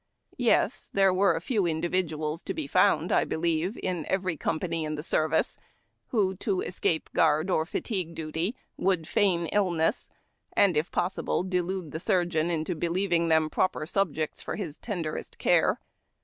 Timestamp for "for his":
14.41-14.79